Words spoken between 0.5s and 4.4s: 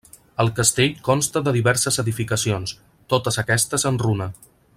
castell consta de diverses edificacions, totes aquestes en runa.